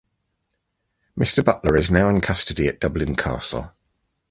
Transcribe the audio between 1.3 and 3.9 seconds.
Butler is now in custody at Dublin castle.